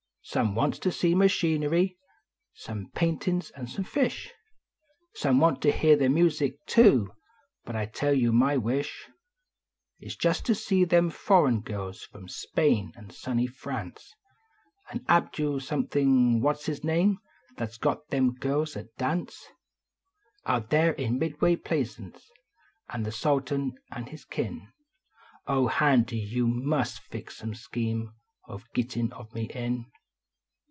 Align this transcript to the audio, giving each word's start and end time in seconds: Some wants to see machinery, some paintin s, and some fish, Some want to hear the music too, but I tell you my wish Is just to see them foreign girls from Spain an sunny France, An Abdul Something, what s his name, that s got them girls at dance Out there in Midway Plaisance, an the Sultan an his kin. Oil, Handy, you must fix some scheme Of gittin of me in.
Some 0.23 0.53
wants 0.55 0.77
to 0.79 0.91
see 0.91 1.15
machinery, 1.15 1.97
some 2.53 2.91
paintin 2.93 3.37
s, 3.41 3.49
and 3.49 3.67
some 3.67 3.83
fish, 3.83 4.31
Some 5.15 5.39
want 5.39 5.63
to 5.63 5.71
hear 5.71 5.95
the 5.97 6.09
music 6.09 6.63
too, 6.67 7.11
but 7.65 7.75
I 7.75 7.87
tell 7.87 8.13
you 8.13 8.31
my 8.31 8.55
wish 8.55 9.09
Is 9.99 10.15
just 10.15 10.45
to 10.45 10.53
see 10.53 10.85
them 10.85 11.09
foreign 11.09 11.59
girls 11.61 12.03
from 12.03 12.29
Spain 12.29 12.93
an 12.95 13.09
sunny 13.09 13.47
France, 13.47 14.13
An 14.91 15.03
Abdul 15.09 15.59
Something, 15.59 16.39
what 16.39 16.57
s 16.57 16.65
his 16.67 16.83
name, 16.83 17.17
that 17.57 17.69
s 17.69 17.77
got 17.79 18.07
them 18.09 18.35
girls 18.35 18.77
at 18.77 18.95
dance 18.97 19.35
Out 20.45 20.69
there 20.69 20.91
in 20.93 21.17
Midway 21.17 21.55
Plaisance, 21.55 22.23
an 22.89 23.03
the 23.03 23.11
Sultan 23.11 23.73
an 23.89 24.05
his 24.05 24.23
kin. 24.23 24.67
Oil, 25.49 25.67
Handy, 25.67 26.19
you 26.19 26.47
must 26.47 27.01
fix 27.01 27.37
some 27.39 27.55
scheme 27.55 28.13
Of 28.47 28.67
gittin 28.75 29.11
of 29.13 29.33
me 29.33 29.45
in. 29.51 29.87